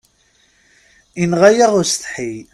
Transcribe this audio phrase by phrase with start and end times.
[1.23, 2.33] Inɣa-yaɣ usetḥi.